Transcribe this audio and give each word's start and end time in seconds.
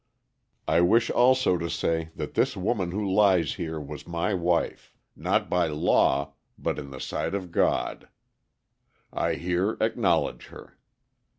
I 0.67 0.81
wish 0.81 1.11
also 1.11 1.59
to 1.59 1.69
say 1.69 2.09
that 2.15 2.33
this 2.33 2.57
woman 2.57 2.89
who 2.89 3.07
lies 3.13 3.53
here 3.53 3.79
was 3.79 4.07
my 4.07 4.33
wife, 4.33 4.95
not 5.15 5.47
by 5.47 5.67
law, 5.67 6.33
but 6.57 6.79
in 6.79 6.89
the 6.89 6.99
sight 6.99 7.35
of 7.35 7.51
God. 7.51 8.07
I 9.13 9.35
here 9.35 9.77
acknowledge 9.79 10.47
her. 10.47 10.75